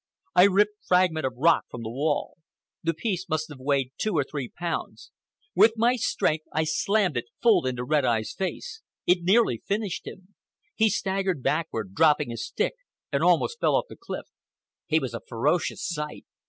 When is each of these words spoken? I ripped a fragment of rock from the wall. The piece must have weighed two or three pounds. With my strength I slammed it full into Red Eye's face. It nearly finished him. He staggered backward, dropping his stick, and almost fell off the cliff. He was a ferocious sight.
I 0.33 0.45
ripped 0.45 0.79
a 0.83 0.87
fragment 0.87 1.27
of 1.27 1.35
rock 1.37 1.65
from 1.69 1.83
the 1.83 1.91
wall. 1.91 2.37
The 2.81 2.95
piece 2.95 3.29
must 3.29 3.49
have 3.49 3.59
weighed 3.59 3.91
two 3.99 4.13
or 4.17 4.23
three 4.23 4.49
pounds. 4.49 5.11
With 5.53 5.73
my 5.77 5.95
strength 5.95 6.45
I 6.51 6.63
slammed 6.63 7.17
it 7.17 7.25
full 7.39 7.67
into 7.67 7.83
Red 7.83 8.03
Eye's 8.03 8.33
face. 8.33 8.81
It 9.05 9.21
nearly 9.21 9.61
finished 9.63 10.07
him. 10.07 10.33
He 10.73 10.89
staggered 10.89 11.43
backward, 11.43 11.93
dropping 11.93 12.31
his 12.31 12.43
stick, 12.43 12.73
and 13.11 13.21
almost 13.23 13.59
fell 13.59 13.75
off 13.75 13.85
the 13.89 13.95
cliff. 13.95 14.25
He 14.87 14.97
was 14.97 15.13
a 15.13 15.21
ferocious 15.21 15.87
sight. 15.87 16.25